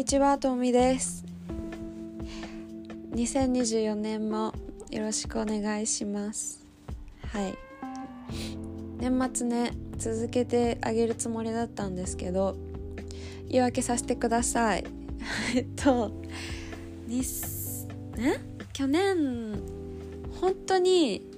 [0.00, 1.26] にちはとみです。
[3.10, 4.54] 2024年も
[4.90, 6.64] よろしくお願いします。
[7.26, 7.54] はい。
[8.96, 12.56] 年末ね続けてあげるつもりだったんですけど
[13.46, 14.86] 言い訳させてください。
[15.54, 16.10] えっと
[17.06, 17.18] に
[18.16, 18.40] ね
[18.72, 19.60] 去年
[20.40, 21.28] 本当に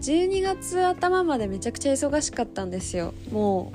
[0.00, 3.14] 12月頭までめちゃくちゃ忙しかったんですよ。
[3.30, 3.70] も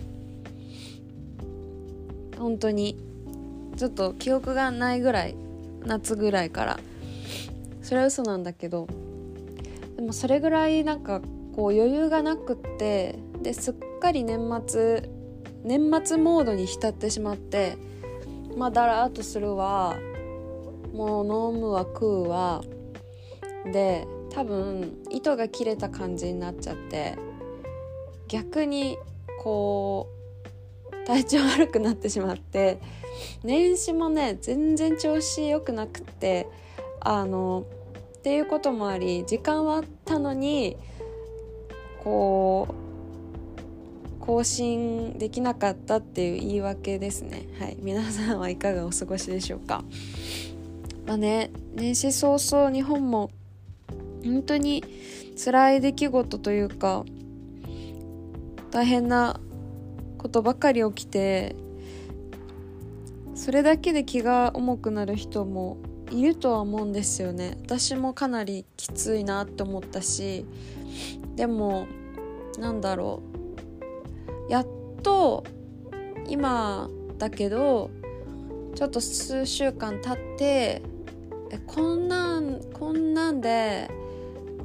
[2.35, 3.14] う本当に。
[3.77, 5.35] ちょっと記憶がないぐらい
[5.85, 6.79] 夏ぐらいから。
[7.81, 8.87] それは嘘なんだけど。
[9.95, 11.21] でもそれぐらいなんか
[11.55, 15.09] こう余裕がなくってですっかり年末
[15.63, 17.77] 年末モードに浸ってしまって
[18.57, 19.95] まあだらっとするわ。
[20.93, 22.63] もう飲むわ食うわ。
[23.71, 27.17] で多分糸が切れた感じになっちゃって
[28.27, 28.97] 逆に
[29.41, 30.09] こ
[30.91, 32.79] う体調悪くなってしまって
[33.43, 36.47] 年始もね全然調子良くなくって
[36.99, 37.65] あの
[38.17, 40.77] っていうこともあり時間はあったのに
[42.03, 42.85] こう
[44.25, 47.47] 更新できなかったっていう言い訳ですね。
[47.59, 47.77] はい。
[47.79, 49.83] 皆さんはいかがお過ごしでしょうか。
[51.05, 53.29] まあね年始早々日本も
[54.23, 54.83] 本当に
[55.37, 57.05] 辛い出来事というか
[58.71, 59.39] 大変な
[60.17, 61.55] ことばかり起きて
[63.35, 65.77] それだけで気が重くなる人も
[66.09, 67.57] いるとは思うんですよね。
[67.63, 70.45] 私もかなりきついなって思ったし
[71.35, 71.87] でも
[72.57, 73.21] なんだろ
[74.47, 74.51] う。
[74.51, 74.67] やっ
[75.03, 75.43] と
[76.27, 77.91] 今だけど
[78.73, 80.81] ちょっと数週間経って
[81.51, 83.89] えこんなんこんなんで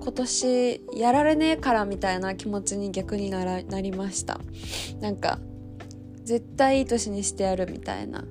[0.01, 4.41] 今年やられねえからみたいな気持ちに逆にならなりました。
[5.01, 5.39] なんか
[6.23, 8.25] 絶対いい年にしてやるみたいな。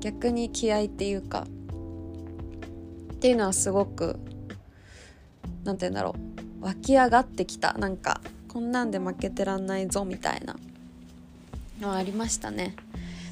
[0.00, 1.46] 逆に気合っていうか
[3.12, 4.18] っていうのはすごく
[5.64, 6.14] 何て言うんだろ
[6.60, 7.74] う湧き上がってきた。
[7.74, 10.56] なんかこんなんで負けてらんないぞみたいな
[11.80, 12.76] のはありましたね。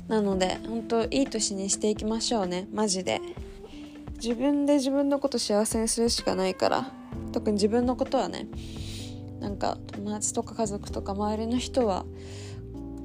[0.08, 2.68] なので本当いい年にしていきましょうね。
[2.72, 3.20] マジで。
[4.22, 6.90] 自分で自分のこと幸せにするしかないから
[7.32, 8.48] 特に自分のことはね
[9.40, 12.04] なんか友達とか家族とか周りの人は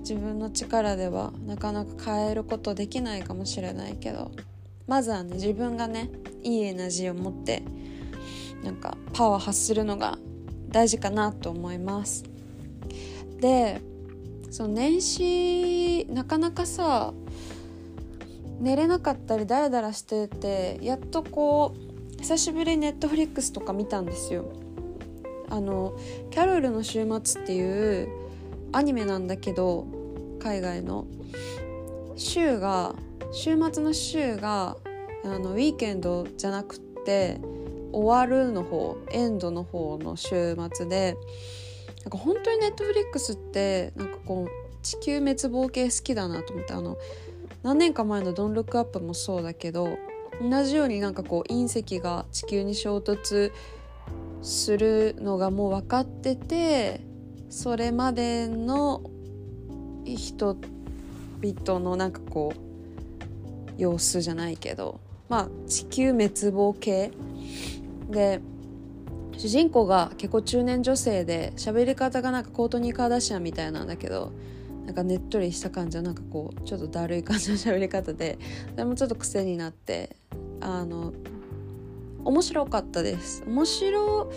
[0.04, 4.32] 自分の力ではなかなか変えることできないかもしれないけど
[4.86, 6.10] まずはね自分がね
[6.44, 7.64] いいエナジーを持って
[8.64, 10.18] なんかパワー発するのが
[10.68, 12.24] 大事かなと思います。
[13.40, 13.82] で
[14.52, 17.14] その年始なかなかさ
[18.60, 21.76] 寝れなかったりダラダラしててやっとこ
[22.18, 24.52] う久しぶりにネットフリックスとか見たんですよ。
[25.50, 25.94] あの
[26.32, 28.08] 「キャロルの週末」っていう
[28.72, 29.86] アニメなんだけど
[30.44, 31.08] 海外の。
[32.16, 32.96] 週が
[33.32, 34.78] 週末の週が
[35.24, 37.40] あのウィーケンドじゃなくって
[37.92, 41.18] 終わるの方エンドの方の週末で
[42.04, 46.98] なんか本当にネットフリックスってなんかこう地球滅亡系好きだなと思ってあの
[47.64, 49.98] 何年か前の「ドンルックアップ」もそうだけど
[50.42, 53.52] 同じようになんかこう隕石が地球に衝突
[54.42, 57.02] するのがもう分かってて
[57.50, 59.02] それまでの
[60.06, 65.00] 人々のなんかこう様子じゃないけど
[65.30, 67.12] まあ地球滅亡系。
[68.10, 68.42] で
[69.38, 74.32] 主人公が結構中年女性で喋り方がなんかコートニー・カーダシアンみたいなんだけど
[74.86, 78.38] なんかねっとりした感じのなんかこうちょっとだるい感じの喋り方で
[78.76, 80.16] でもちょっと癖になって
[80.62, 81.14] あの
[82.24, 83.44] 面白かったです。
[83.46, 84.32] 面白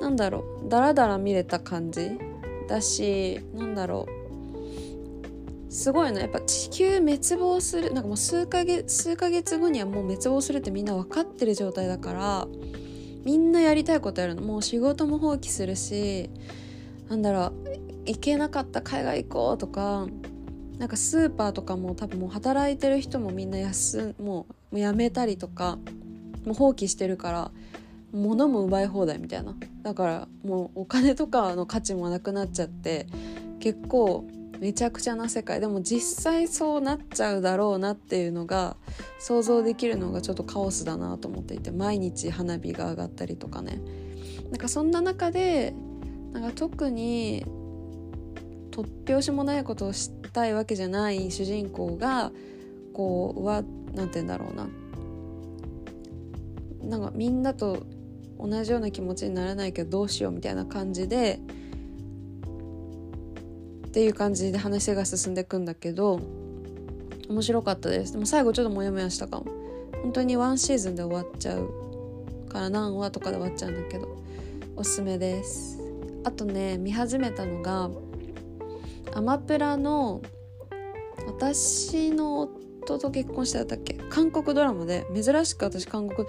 [0.00, 2.18] なんだろうダラダラ見れた感じ
[2.68, 4.23] だしなんだろう
[5.74, 6.20] すごいの。
[6.20, 12.46] やっぱ地球滅亡するなんかもう数ヶ月数ヶ月後にはもう滅亡するってみんな分かってる状態だから
[13.24, 14.42] みんなやりたいことやるの。
[14.42, 16.30] もう仕事も放棄するし
[17.08, 17.52] なんだろう
[18.06, 20.06] 行けなかった海外行こうとか
[20.78, 25.78] なんかスーパーとかも多分もう働いてる人もみんな休もうやめたりとか
[26.44, 27.50] もう放棄してるから
[28.12, 29.56] 物も奪い放題みたいな。
[29.82, 33.08] だからもうお金とかの価値もなくなっちゃって
[33.58, 34.24] 結構
[34.64, 35.60] めちゃくちゃな世界。
[35.60, 38.78] でも実際そうなっちゃうだろうなっていうのが
[39.18, 43.78] 想像できるのがちょっとカオスだなと思っていて毎日花火が上がったりとかね。
[44.50, 45.74] なんかそんな中で
[46.32, 47.44] なんか特に
[48.70, 52.32] 突拍子もないことをしたいわけじゃない主人公が
[52.94, 53.62] こううわ
[53.92, 54.66] なんて言うんだろうな。
[56.88, 57.82] なんかみんなと
[58.38, 61.38] 同じような気持ちにならないけどどうしようみたいな感じで
[63.94, 66.18] っていう感じで話が進んでいくんだけど
[67.28, 68.12] 面白かったです。
[68.14, 69.46] でも最後ちょっとモヤモヤしたかも。
[70.02, 71.70] 本当にワンシーズンで終わっちゃう
[72.48, 74.18] から何話とかで終わっちゃうんだけど
[74.74, 75.78] おすすめです。
[76.24, 77.88] あとね見始めたのが
[79.14, 80.22] アマプラの
[81.28, 82.50] 私の
[82.82, 83.94] 夫と結婚してたっけ？
[84.10, 86.28] 韓国ドラマで珍しく私韓国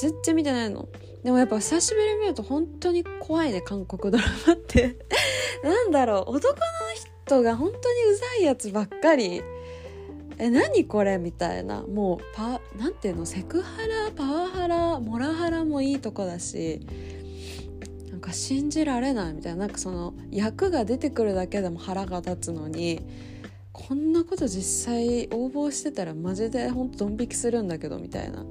[0.00, 0.88] 全然見てないの。
[1.22, 4.98] でもやっぱ久しぶりに見ると本当に怖いね韓国ドラマって。
[5.62, 6.83] なんだろう男の
[7.26, 9.42] 人が本当にうざいやつばっかり。
[10.36, 11.82] え何これみたいな。
[11.82, 13.24] もうパなんていうの？
[13.24, 14.10] セクハラ？
[14.14, 15.00] パワハラ？
[15.00, 16.80] モラハラもいいとこだし。
[18.10, 19.60] なんか信じられないみたいな。
[19.60, 23.00] なんかその役が出てくるだけでも腹が立つのに。
[23.72, 28.44] こんなこと実際応募してたらマジでほんとドン引きするんだけどみたいな。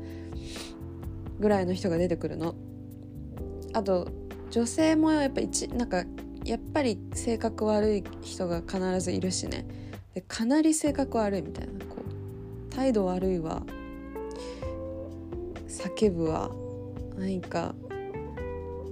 [1.40, 2.56] ぐらいの人が出てくるの。
[3.74, 4.08] あと
[4.52, 6.04] 女性もやっぱ一なんか
[6.45, 9.66] やっぱり性格悪い人が必ずいるしね。
[10.13, 11.74] でかなり性格悪いみたいな。
[11.86, 11.98] こ
[12.69, 13.63] う態度悪いわ
[15.68, 16.51] 叫ぶわ。
[17.18, 17.75] 何か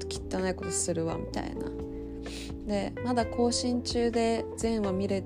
[0.10, 1.66] 汚いことするわみたいな。
[2.68, 5.24] でまだ更新中で全話見れ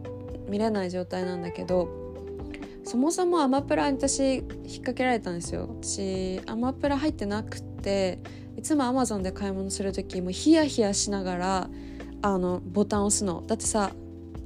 [0.47, 1.89] 見れない状態なんだけど
[2.83, 5.67] そもそもアマプラに私引っ掛けられたんですよ。
[5.81, 8.19] 私アマプラ入ってなくて
[8.57, 11.69] いつもアマゾンで買い物する時もヒヤヒヤしながら
[12.21, 13.43] あのボタン押すの。
[13.45, 13.91] だってさ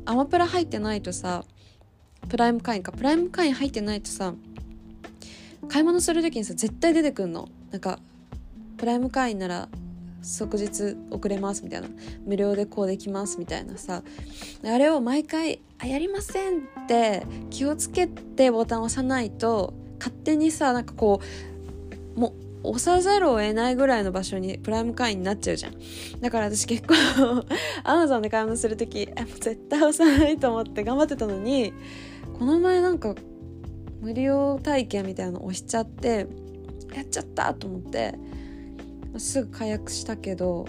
[0.06, 1.44] アマプラ入ってないとさ
[2.28, 2.92] プライム会員か。
[2.92, 4.34] プライム会員入ってないとさ
[5.68, 7.50] 買い物する時にさ絶対出てくんの。
[7.72, 8.00] なんか
[8.78, 9.70] プライム会員なら
[10.22, 11.88] 即日遅れますみたいな。
[12.26, 14.04] 無料でこうできますみたいなさ。
[14.64, 21.22] あれを毎回「あやりません」って気をつけてボタン押さないと勝手にさなんかこ
[22.16, 25.74] うもう押さざるを得ないぐらいの場所にプライム会員になっちゃうじゃん。
[26.20, 26.96] だから私結構
[27.84, 31.74] アマゾンで買い物する時えもう絶対押さないと思って頑張ってたのに
[32.38, 33.16] この前なんか
[34.02, 36.28] 無料体験みたいなの押しちゃって
[36.94, 38.16] やっちゃったと思って
[39.18, 40.68] すぐ解約したけど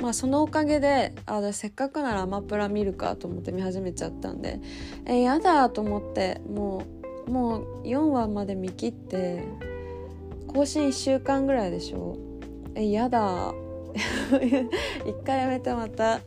[0.00, 4.60] まあそのおかげであせっかくならアマプラ見るかと思って見始めちゃったんで
[5.06, 6.84] えやだと思っても
[7.26, 9.44] うもう4話まで見切って
[10.52, 12.16] 更新1週間ぐらいでしょ？
[12.74, 13.54] えやだ。
[15.04, 16.20] 一回やめてまた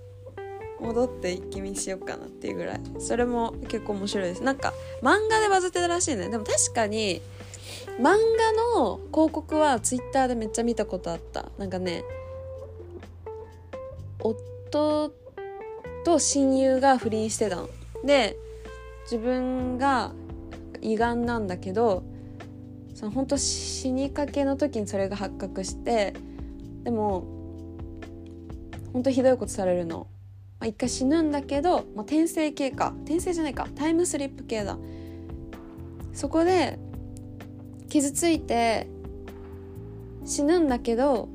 [0.80, 2.82] 戻って一気見しようかなっていうぐらい。
[3.00, 4.44] それも結構面白いです。
[4.44, 6.30] なんか漫画でバズってたらしいね。
[6.30, 7.22] でも確かに
[8.00, 8.18] 漫画
[8.82, 11.52] の広告はツイッターでめっちゃ見たことあった。
[11.58, 12.04] なんかね
[14.20, 15.12] 夫
[16.04, 17.70] と親友が不倫してたの。
[18.04, 18.38] で
[19.04, 20.12] 自分が
[20.82, 22.04] 胃がんなんだけど
[22.96, 26.14] その本当死にかけの時にそれが発覚して
[26.84, 27.26] でも
[28.94, 30.08] 本当ひどいことされるの、
[30.60, 33.68] まあ、一回死ぬんだけど、まあ、転生系か転生じゃないか。
[33.76, 34.78] タイムスリップ系だ
[36.14, 36.80] そこで
[37.90, 38.88] 傷ついて
[40.24, 41.28] 死ぬんだけど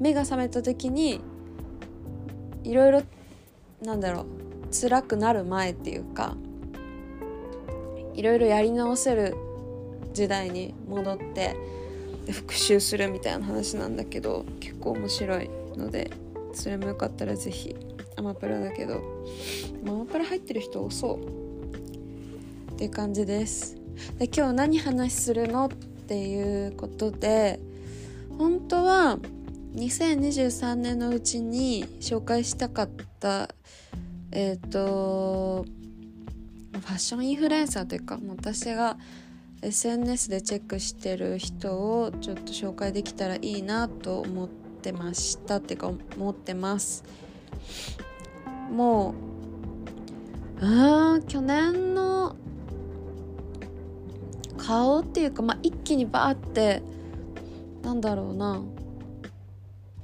[0.00, 1.20] 目が覚めた時に
[2.62, 3.02] いろいろ
[3.82, 4.26] なんだろう
[4.74, 6.34] 辛くなる前っていうか
[8.14, 9.36] いろいろやり直せる
[10.14, 11.54] 時代に戻って
[12.30, 16.10] 復讐するみたいな話なんだけど結構面白いので
[16.54, 17.76] それもよかったら是非
[18.16, 19.02] アマプラだけど
[19.86, 21.44] アマプラ入ってる人多そう。
[22.74, 23.76] っていう感じです。
[24.18, 27.60] で今日何話するのっていうことで
[28.36, 29.18] 本当は
[29.76, 32.88] 2023年のうちに紹介したかっ
[33.20, 33.54] た
[34.32, 35.64] えっ、ー、と
[36.72, 38.98] ファッションインフルエンサーというか私が
[39.64, 47.02] SNS でチェックしてる人をちょっと紹介できたらいいなと思ってましたっていうか思ってます。
[48.70, 49.14] も
[50.60, 52.36] うあ去年の
[54.58, 56.82] 顔っていうか、まあ、一気にバーって
[57.82, 58.62] なんだろうな。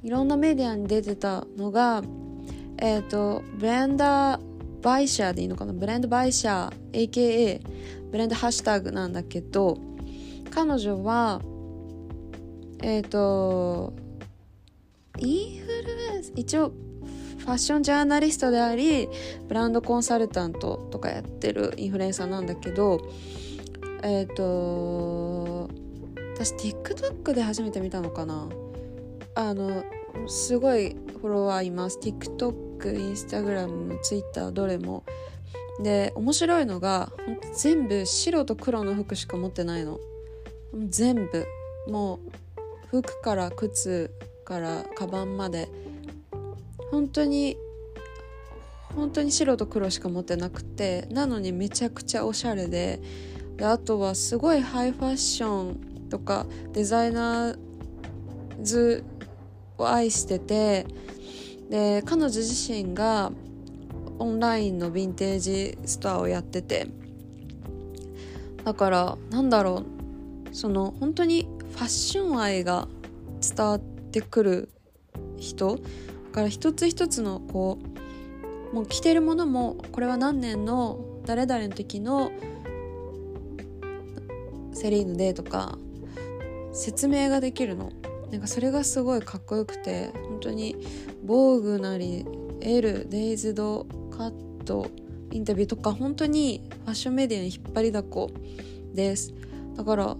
[0.03, 2.01] いろんなメディアに出てたのが
[2.79, 5.73] えっ、ー、と Brenda Weischer でいいのかな？
[5.73, 7.61] ブレンド・バイシャー AKA
[8.11, 9.77] ブレンドハッシュタグなんだけど
[10.49, 11.41] 彼女は
[12.81, 13.93] えっ、ー、と
[15.17, 16.73] インフルエンサー一応
[17.39, 19.09] ファッションジャーナリストであり
[19.47, 23.01] ブランドコンサルタントとかやってるインフルエンサーなんだけど
[24.03, 25.69] えっ、ー、と
[26.35, 28.49] 私 TikTok で初めて見たのかな。
[29.35, 29.83] あの
[30.27, 31.99] すごいフォロワーいます。
[31.99, 35.03] TikTok、Instagram、Twitter どれも
[35.81, 37.11] で面白いのが
[37.55, 39.99] 全部白と黒の服しか持ってないの。
[40.87, 41.45] 全部。
[41.87, 42.19] も
[42.91, 44.11] う服から靴
[44.45, 45.69] からカバンまで。
[46.91, 47.57] 本当に
[48.95, 52.99] 本当に白と黒しか持ってなくてなのにめちゃくちゃおしゃれで
[53.55, 57.57] であとはすごいハイファッションとかデザイナー
[58.61, 59.03] ズ
[59.77, 60.85] を愛してて
[61.69, 63.31] で彼女自身が
[64.21, 66.87] オンラインのヴィンテージストアをやってて
[68.63, 69.83] だからなんだろ
[70.51, 70.55] う。
[70.55, 72.87] その本当にファッション愛が
[73.55, 74.69] 伝わってくる
[75.37, 75.77] 人。
[75.77, 75.81] だ
[76.31, 77.79] から一つ一つのこ
[78.71, 82.31] うもう着てるものもこれは何年の誰々の時の
[84.73, 85.77] セリーヌでとか
[86.71, 87.91] 説明ができるの。
[88.29, 90.75] なんかそれがすごいかっこよくて本当に
[91.23, 92.25] 防具なり
[92.61, 94.91] エルデイズドカット
[95.31, 98.31] インタビューとか本当にファッションメディアに引っ張りだこ
[98.93, 99.33] です。
[99.75, 100.15] だから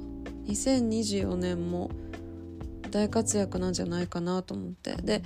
[0.46, 1.92] 2024年も
[2.90, 4.96] 大活躍なんじゃないかなと思って。
[5.02, 5.24] で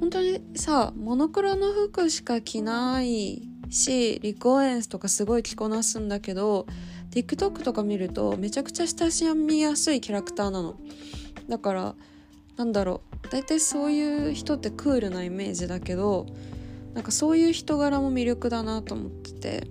[0.00, 6.66] 本当にさモノクロの服しか着ないしリコーエンスとかすごい着こなすんだけど
[7.10, 10.76] TikTok とか見るとめちゃくちゃ親しみやすいキャラクターなの。
[11.48, 11.94] だから
[12.56, 13.14] なんだろう。
[13.30, 16.26] 大体そういう人ってクールなイメージだけど
[16.94, 19.66] なんかそういう人柄も魅力だなと思ってて。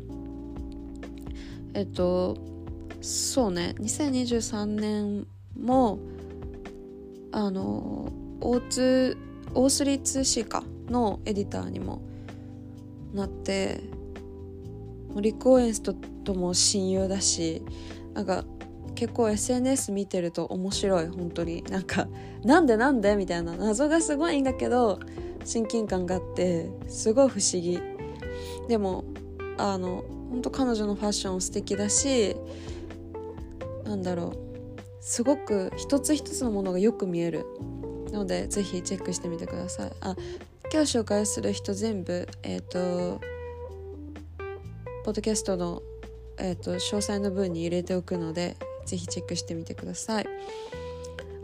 [1.74, 2.38] えっと
[3.02, 3.76] そうね。
[3.80, 5.28] 2023年
[5.60, 6.00] も
[7.32, 9.18] あの大津
[9.54, 12.02] 大スリーツシーカのエディターにも
[13.14, 13.82] なって
[15.16, 17.64] リコーエンスととも親友だし
[18.14, 18.46] なんか
[18.96, 21.64] 結構 SNS 見てると面白い本当に。
[21.64, 22.08] なんか
[22.44, 25.00] なんでなんでみたいな謎がすごいんだけど
[25.46, 27.80] 親近感があってすごい不思議。
[28.68, 29.04] でも
[29.58, 32.36] あの本当彼女のファッション素敵だし
[33.86, 34.38] なんだろう。
[35.02, 37.46] すごく一つ一つのものがよく見える。
[38.14, 39.92] のでぜひチェックしてみてください。
[40.02, 40.16] あ
[40.72, 43.20] 今日紹介する人全部えっ、ー、と
[45.04, 45.82] ポッドキャストの、
[46.38, 50.28] えーと、詳細の文に入れておくのでぜひチェックしてみてください。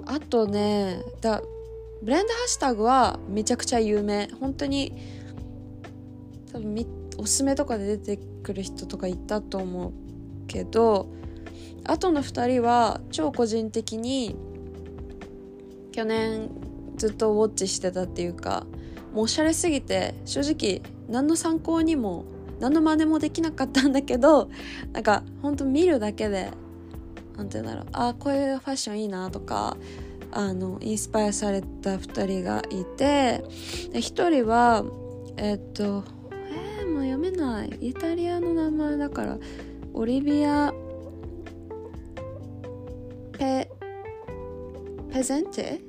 [0.06, 1.41] あとねだ
[2.01, 4.29] ブレンドハッシュタグはめちゃくちゃ有名。
[4.39, 4.94] 本当に
[6.51, 6.86] 多分
[7.18, 9.94] おすすめとかで出てくる人とかいたと思う
[10.48, 11.10] けど
[11.84, 14.36] あとの2人は超個人的に
[15.91, 16.50] 去年
[16.96, 18.65] ずっとウォッチしてたっていうか
[19.13, 22.25] もうおしゃれすぎて正直何の参考にも
[22.60, 24.50] 何の真似もできなかったんだけど
[24.94, 26.51] なんかほんと見るだけで
[27.36, 27.88] 何て言うんだろう。
[27.94, 29.77] あこういうファッションいいなとか
[30.31, 33.43] あのインスパイアされた2人がいて
[33.91, 34.83] で1人は
[35.38, 36.03] えっと
[36.51, 37.69] えー、もう読めない。
[37.81, 39.38] イタリアの名前だから
[39.93, 40.74] オリビア
[43.38, 43.69] ペ
[45.12, 45.81] ペゼンテ？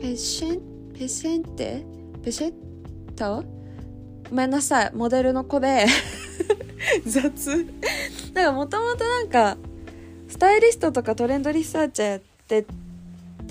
[0.00, 1.84] ペシェンペセンテ？
[2.22, 2.52] ペシェッ
[3.14, 3.44] ト？
[4.28, 4.90] ごめんなさい。
[4.94, 5.86] モデルの子で
[7.06, 7.66] 雑。
[8.32, 9.56] だからもともとなんか
[10.28, 12.66] スタイリストとかトレンドリサーチャーやって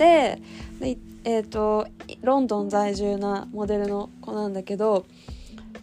[0.00, 0.40] て
[0.80, 1.86] でえっ、ー、と
[2.22, 5.04] ロンドン在住なモデルの子なんだけど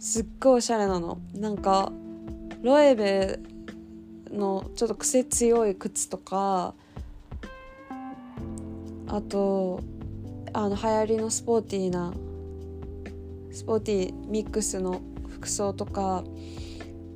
[0.00, 1.18] すっごいおしゃれなの。
[1.34, 1.92] なんか
[2.62, 3.38] ロエベ
[4.32, 6.74] のちょっと癖強い靴とか
[9.06, 9.80] あと
[10.52, 12.12] あの流行りのスポーティーな
[13.52, 16.24] スポーティーミックスの服装とか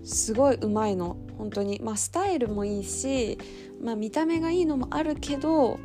[0.04, 1.16] すごいうまいの。
[1.36, 1.80] 本当に。
[1.82, 3.38] まあスタイルもいいし、
[3.82, 5.80] まあ、見た目がいいのもあるけど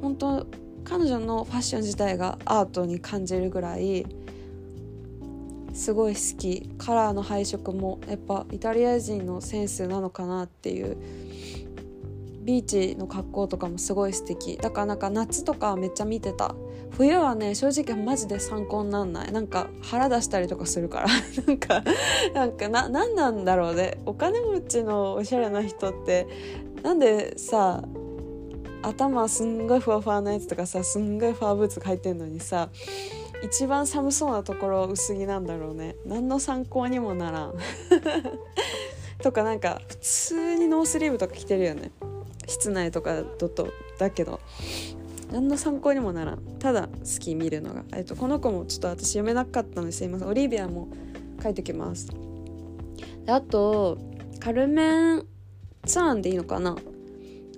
[0.00, 0.46] 本当
[0.84, 4.06] 彼女のファッション自体がアートに感じるぐらい
[5.72, 6.68] すごい好き。
[6.78, 10.96] カラーの配色もやっぱイタリア人のセンスなのかなっていう
[12.42, 14.56] ビーチの格好とかもすごい素敵。
[14.56, 16.54] だからなんか夏とかめっちゃ見てた。
[16.90, 19.32] 冬はね正直マジで参考になんない。
[19.32, 21.06] なんか腹出したりとかするから。
[21.46, 21.84] なんか
[22.34, 24.00] なんかな何なんだろうね。
[24.06, 26.26] お金持ちのおしゃれな人って。
[26.82, 27.84] なんでさ
[28.82, 32.70] 頭すんごいふわふわなやつとかさすんごいファーブーツ履いてんのにさ
[33.42, 35.96] 一番寒そうなところ薄着なんだろうね。
[36.04, 37.54] 何の参考にもならん。
[39.22, 41.90] とかなんか普通にノースリーブとか着てるよね。
[42.46, 43.68] 室内とかだと
[43.98, 44.40] だけど。
[45.32, 46.42] 何の参考にもならん。
[46.58, 50.28] ただ好き見るのが、えっと、この子もちょっと私読めなかったのですいません。
[50.28, 50.88] オリビアも
[51.42, 52.08] 書いてきます。
[53.24, 53.96] であと
[54.38, 55.26] カルメン・
[55.86, 56.76] ツァーンでいいのかな。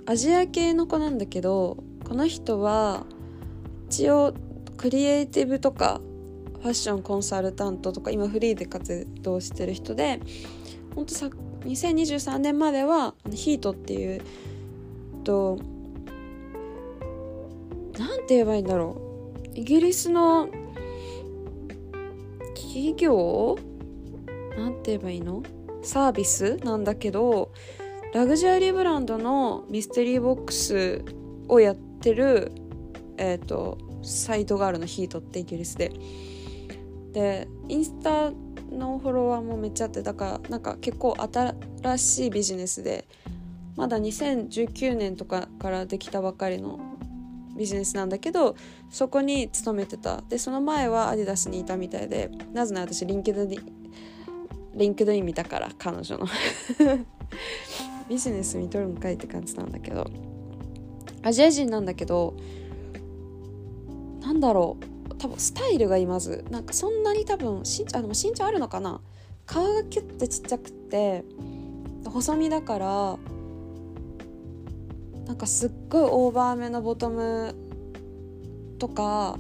[0.07, 3.07] アジア系の子なんだけどこの人は
[3.89, 4.35] 一応
[4.77, 6.01] クリエイティブとか
[6.61, 10.21] ファッションコンサルタントとか今フリーで活動してる人で
[10.95, 11.29] ほんとさ
[11.61, 14.23] 2023年まではヒートっていう
[15.25, 15.59] と
[17.99, 19.01] 何て言えばいいんだろ
[19.55, 19.59] う。
[19.59, 20.49] イギリスの
[22.55, 23.59] 企業？
[24.57, 25.43] なんて言えばいいの？
[25.83, 27.53] サービスなんだけど
[28.13, 31.03] ラグジュアリーブランドのミステリーボックス
[31.49, 32.53] をやってる、
[33.17, 35.93] えーと、サイトがあるのヒートってイギリスで。
[37.13, 38.33] でインスタ
[38.71, 41.15] のフォロワーもめっちゃあってだからなんか結構
[41.85, 43.07] 新しいビジネスで
[43.77, 46.81] まだ2019年とかからできたばかりの
[47.55, 48.57] ビジネスなんだけど
[48.89, 53.49] そこに勤めてたでその前はアディダスにいたみたいでなぜなら私リンクドイン
[54.75, 56.27] リンクドイン見たから彼女の
[58.09, 60.11] ビジネス見とるんかいって感じなんだけど
[61.23, 62.35] アジア人なんだけど
[64.21, 64.77] なんだろ
[65.11, 69.01] う多分スタイルがいまずなんかそんなに多分身長あでも身長あるのかな？
[69.47, 71.25] 顔がキュッてちっちゃくて
[72.05, 73.19] 細身だから
[75.27, 77.55] なんかすっごいオーバーめのボトム
[78.79, 79.39] とか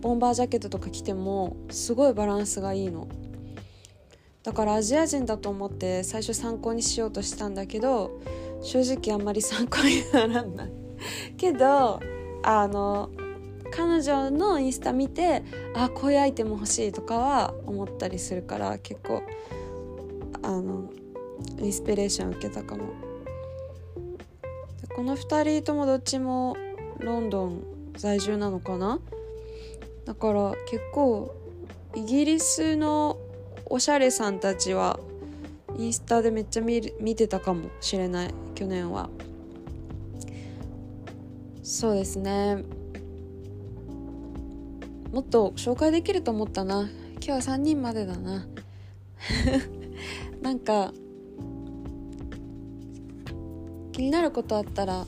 [0.00, 3.06] ボンバージャケットとか着てもすごいバランスがいいの。
[4.42, 8.20] だからアジア人だと思って最初参考にしようとしたんだけど
[8.60, 10.72] 正直あんまり参考にならない。
[11.36, 12.00] けど
[12.42, 13.10] あの
[13.70, 15.42] 彼女のインスタ見て
[15.74, 19.22] あこういうアイテム欲しいとかは思ったりするから結構
[20.42, 20.90] あの
[21.58, 22.84] インスピレーション受けたかも。
[24.94, 26.54] この2人ともどっちも
[26.98, 27.62] ロンドン
[27.96, 29.00] 在住なのかな？
[30.04, 31.34] だから結構
[31.94, 33.16] イギリスの
[33.72, 35.00] おしゃれさんたちは
[35.78, 39.08] インスタでめっちゃ見見てたかもしれない去年は。
[41.62, 42.64] そうですね。
[45.10, 46.90] もっと紹介できると思ったな。
[47.14, 48.46] 今日は3人までだな。
[50.42, 50.92] なんか
[53.92, 55.06] 気になることあったら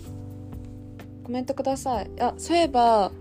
[1.23, 2.11] コメントください。
[2.19, 3.13] あそういえば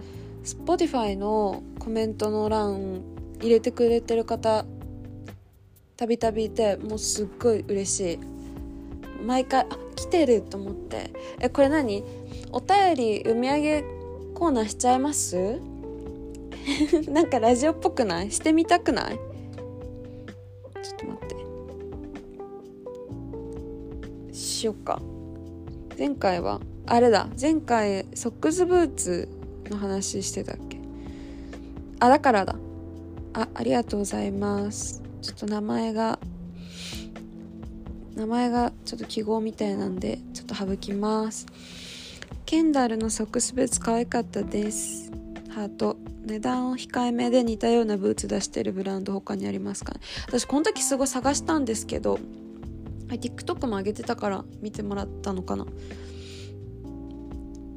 [0.45, 3.01] Spotify のコメントの欄
[3.41, 4.65] 入れてくれてる方
[5.95, 8.19] たびたびいてもうすっごい嬉しい。
[9.23, 11.13] 毎回あ来てると思って。
[11.39, 12.03] えこれ何？
[12.51, 13.83] お便り読み上げ
[14.33, 15.59] コーナーしちゃいます？
[17.09, 18.31] なんかラジオっぽくない？
[18.31, 19.15] してみたくない？
[20.81, 21.27] ちょっと待っ
[24.29, 24.33] て。
[24.33, 25.01] しよっか。
[25.97, 27.29] 前回はあれだ。
[27.39, 29.29] 前回ソックスブーツ
[29.69, 30.79] の話してたっけ？
[31.99, 32.55] あだからだ。
[33.33, 35.02] あありがとうございます。
[35.23, 36.19] ちょっと名前が
[38.15, 41.47] 名前がちょっと記号みたいなんでちょっと省きます。
[42.45, 45.11] ケンダルのソックスブーツ可愛かったです。
[45.49, 45.97] ハート。
[46.25, 50.01] 値段を控えめで似たようなブーツ出してるブランド他にありますかね。
[50.27, 52.19] 私この時すごい探したんですけど
[53.07, 55.65] TikTok も上げてたから見てもらったのかな。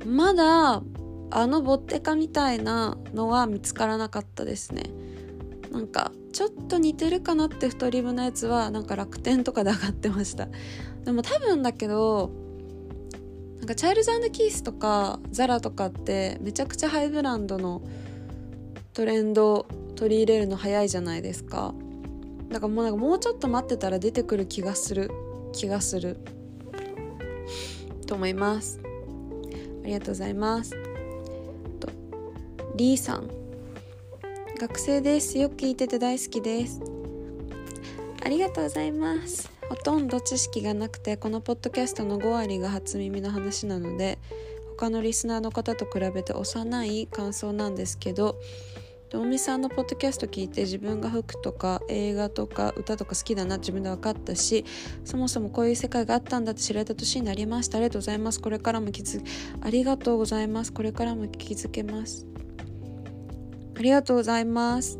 [0.05, 0.83] まだ
[1.31, 4.85] あのボッテカみたいなのは見つからなかったですね。
[5.71, 10.49] なんかちょっと似てるかなって太り部のやつはなんか楽天とかで上がってました。
[11.05, 12.31] でも多分だけど
[13.59, 17.83] なんかチャイルズキースとかザラとかってめちゃくちゃハイブランドの
[18.93, 21.75] トレンド取り入れるの早いじゃないですか。
[22.49, 25.11] だからもうなんかもうちょっと待ってたら出てくる気がする。
[25.53, 26.19] 気がする。
[28.07, 28.81] と思います。
[29.83, 30.77] ありがとうございます。
[32.77, 33.46] リーさん。
[34.57, 35.39] 学生です。
[35.39, 36.81] よく聞いてて大好きです。
[38.25, 39.51] ありがとうございます。
[39.69, 44.19] ほとんど知識がなくてこのポッドキャストの5割が初耳の話なので
[44.79, 48.41] 他のリスナーの方と比べて幼い感想なんですけど
[49.11, 54.65] ともみさんのポッドキャスト聞いて自分が服とか映画とか歌とか好きだな自分で分かったし
[55.05, 57.79] そもそもこういう世界があったんだって知られた年になりました。
[57.79, 58.41] ありがとうございます。
[58.41, 59.21] これからも気づ
[59.61, 60.73] ありがとうございます。
[60.73, 62.27] これからも気づけます。
[63.79, 64.99] ありがとうございます。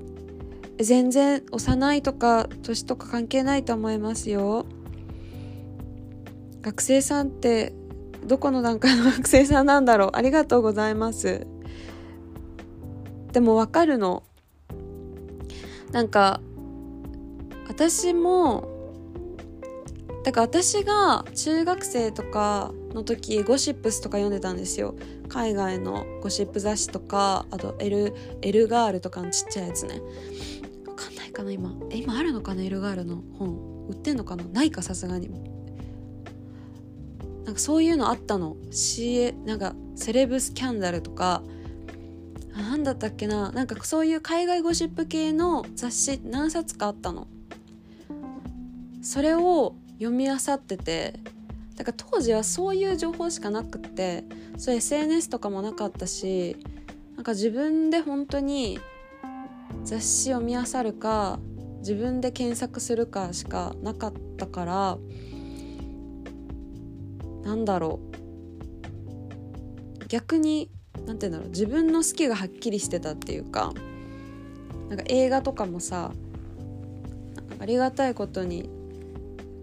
[0.79, 4.67] 全然幼いとか年とか関係ないと思いますよ。
[6.61, 7.73] 学生さんって
[8.27, 10.11] どこの段階の学生さんなんだろう。
[10.15, 11.47] ありがとうございます。
[13.33, 14.23] でもわかるの。
[15.93, 16.41] なんか
[17.69, 18.69] 私も
[20.25, 24.97] だから私が中学生とかの時ゴシップスとか読んでたんですよ。
[25.27, 30.01] 海外のゴシップ雑誌とかあとエルエルガールとかのちっちゃいやつね。
[30.87, 31.75] わかんないかな今。
[31.91, 33.87] え今あるのかなエルガールの本。
[33.89, 34.45] 売ってんのかな？
[34.45, 35.29] ないかさすがに。
[37.45, 38.57] なんかそういうのあったの。
[38.71, 41.43] CA なんかセレブスキャンダルとか。
[42.57, 43.53] 何だったっけな？
[43.53, 47.29] なんかそういう海外ゴシップ系の雑誌何冊かあったの。
[49.03, 51.21] それを読み漁ってて。
[51.77, 54.25] だから当時はそういう情報しかなくって
[54.57, 56.57] そう SNS とかもなかったし
[57.15, 58.81] なんか自分で本当に
[59.85, 61.39] 雑誌を見漁るか
[61.81, 64.99] 自分で検索するかしかなかったから
[67.45, 68.17] なんだろう。
[70.09, 70.71] 逆に
[71.07, 71.49] 何て言うんだろう。
[71.51, 73.73] 自分の好きがはっきりしてたっていうか
[74.89, 76.13] なんか映画とかもさ
[77.59, 78.69] ありがたいことに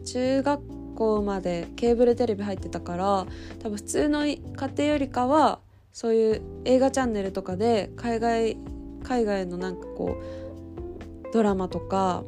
[0.05, 3.27] 中学校までケーブルテレビ入ってたから
[3.59, 5.59] 多分普通の家庭よりかは
[5.91, 8.57] そういう映画チャンネルとかで海外
[9.03, 12.23] 海外のなんかこうドラマとか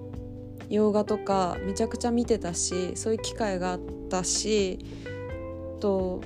[0.69, 4.79] 洋画とかめちゃくちゃ見てたしそういう機会があったし
[5.79, 6.21] と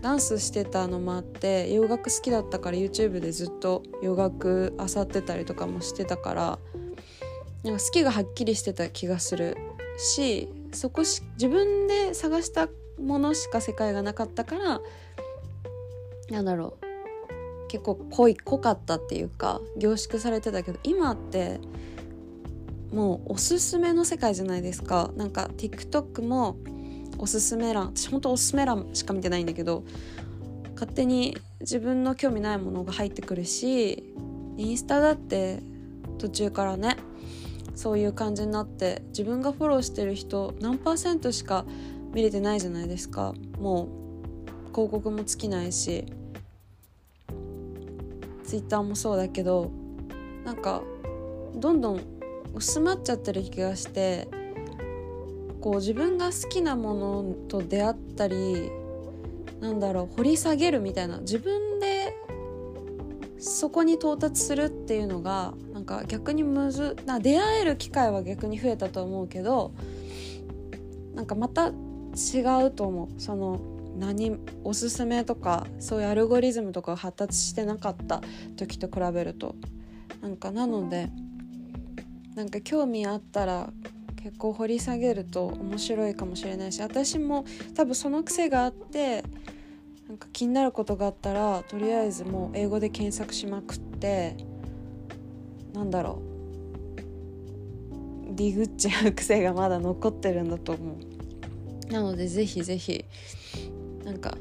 [0.00, 6.58] ダンスしてたのもあって洋楽好きだったから YouTube でずっと洋楽漁ってたりとかもしてたから
[7.64, 9.56] なんか好きがはっきりしてた気がする
[9.98, 14.80] しそこし自分で探したものしか世界がなかったから
[16.30, 16.86] なんだろう。
[17.68, 21.60] 結構濃い濃かったっていうか凝縮されてたけど今って
[22.92, 25.12] もうおすすめの世界じゃないですか。
[25.16, 26.56] なんか TikTok も
[27.18, 29.84] おすすめ欄私ほんとおすすめ欄しか見てないんだけど
[30.74, 34.14] 勝手に自分の興味ないものが入ってくるし
[34.56, 35.60] インスタだって
[36.18, 36.96] 途中からね
[37.80, 41.64] そういう感じになって自分がフォローしてる人何パーセントしか
[42.12, 43.32] 見れてないじゃないですか。
[43.58, 46.04] もう広告も尽きないし
[48.44, 49.70] Twitter もそうだけど
[50.44, 50.82] なんか
[51.54, 52.00] どんどん
[52.54, 54.28] 薄まっちゃってる気がして
[55.62, 58.70] こう自分が好きなものと出会ったり
[59.62, 61.99] なんだろう掘り下げるみたいな自分で
[63.40, 69.72] そこに到達するっていうのがなんか逆にむずな出会える機会は逆に増えたと思うけど
[71.14, 73.20] なんかまた違うと思う。
[73.20, 73.60] その
[73.98, 78.22] 何おすすめとかそういうアルゴリズムとかが発達してなかった
[78.56, 79.54] 時と比べると。
[80.22, 81.10] なんかなので
[82.34, 83.72] なんか興味あったら
[84.22, 89.24] 結構掘り下げると面白いかもしれないし私も多分その癖があって
[90.10, 94.36] なんか気になることがあったらとりあえずもう英語で検索しまくって
[95.72, 96.20] なんだろ
[98.32, 98.34] う。
[98.34, 100.96] ディグっちゃう癖がまだ残ってるんだと思
[101.88, 101.92] う。
[101.92, 103.04] なのでぜひぜひ
[104.04, 104.36] なんか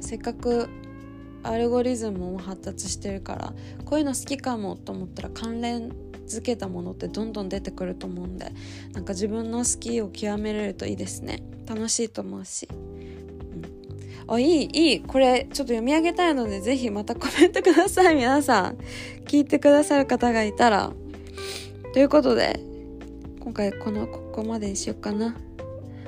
[0.00, 0.68] せっかく
[1.44, 3.52] アルゴリズムも発達してるから
[3.84, 5.90] こういうの好きかもと思ったら関連
[6.26, 8.50] づけたものってどんどん出てくると思うんで
[8.92, 11.44] なんか自分の好きを極めれるといいですね。
[11.64, 12.68] 楽しいと思うし、
[14.28, 15.00] あ、いい、いい。
[15.00, 18.78] これ、ちょっと読み上げたいので、ぜひまたコメントください、 皆さん。
[19.26, 20.92] 聞いてくださる方がいたら。
[21.92, 22.60] ということで、
[23.40, 25.36] 今回この、ここまでにしようかな。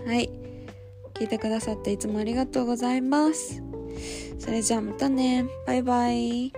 [0.07, 0.31] はい。
[1.15, 3.63] 聞いてくださっていつもありがとうございます。
[4.39, 5.47] それじゃあまたね。
[5.67, 6.53] バイバイ。